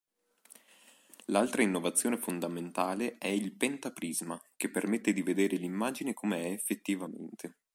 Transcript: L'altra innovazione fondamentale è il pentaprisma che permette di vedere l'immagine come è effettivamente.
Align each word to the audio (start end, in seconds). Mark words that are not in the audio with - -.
L'altra 1.25 1.61
innovazione 1.61 2.17
fondamentale 2.17 3.19
è 3.19 3.27
il 3.27 3.51
pentaprisma 3.53 4.41
che 4.57 4.71
permette 4.71 5.13
di 5.13 5.21
vedere 5.21 5.57
l'immagine 5.57 6.15
come 6.15 6.41
è 6.41 6.49
effettivamente. 6.49 7.57